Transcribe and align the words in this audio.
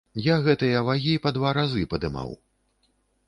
Я 0.27 0.35
гэтыя 0.45 0.79
вагі 0.87 1.13
па 1.27 1.33
два 1.37 1.51
разы 1.59 1.83
падымаў. 1.91 2.29